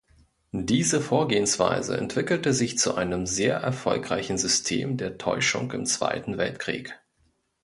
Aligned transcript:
Diese 0.51 0.99
Vorgehensweise 0.99 1.95
entwickelte 1.95 2.53
sich 2.55 2.75
zu 2.79 2.95
einem 2.95 3.27
sehr 3.27 3.57
erfolgreichen 3.57 4.35
System 4.39 4.97
der 4.97 5.19
Täuschung 5.19 5.71
im 5.73 5.85
Zweiten 5.85 6.39
Weltkrieg. 6.39 6.99